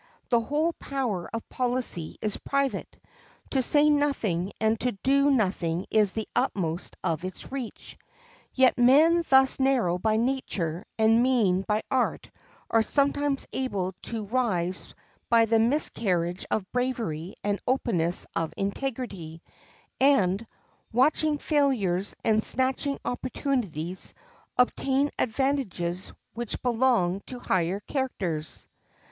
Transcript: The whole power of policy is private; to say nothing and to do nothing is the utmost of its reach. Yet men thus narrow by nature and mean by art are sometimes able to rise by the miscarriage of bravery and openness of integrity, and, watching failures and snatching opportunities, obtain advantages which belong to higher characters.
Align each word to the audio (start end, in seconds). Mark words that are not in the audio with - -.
The 0.29 0.41
whole 0.41 0.73
power 0.73 1.29
of 1.31 1.47
policy 1.47 2.17
is 2.23 2.35
private; 2.37 2.97
to 3.51 3.61
say 3.61 3.87
nothing 3.87 4.51
and 4.59 4.79
to 4.79 4.93
do 4.93 5.29
nothing 5.29 5.85
is 5.91 6.13
the 6.13 6.27
utmost 6.35 6.97
of 7.03 7.23
its 7.23 7.51
reach. 7.51 7.99
Yet 8.51 8.79
men 8.79 9.23
thus 9.29 9.59
narrow 9.59 9.99
by 9.99 10.17
nature 10.17 10.85
and 10.97 11.21
mean 11.21 11.61
by 11.67 11.83
art 11.91 12.31
are 12.71 12.81
sometimes 12.81 13.45
able 13.53 13.93
to 14.05 14.25
rise 14.25 14.95
by 15.29 15.45
the 15.45 15.59
miscarriage 15.59 16.47
of 16.49 16.71
bravery 16.71 17.35
and 17.43 17.59
openness 17.67 18.25
of 18.35 18.55
integrity, 18.57 19.43
and, 19.99 20.47
watching 20.91 21.37
failures 21.37 22.15
and 22.23 22.43
snatching 22.43 22.97
opportunities, 23.05 24.15
obtain 24.57 25.11
advantages 25.19 26.11
which 26.33 26.59
belong 26.63 27.19
to 27.27 27.37
higher 27.37 27.79
characters. 27.81 28.67